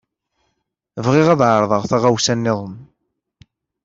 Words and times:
Bɣiɣ 1.05 1.27
ad 1.33 1.41
ɛerḍeɣ 1.49 1.83
taɣawsa 1.89 2.33
niḍen. 2.35 2.75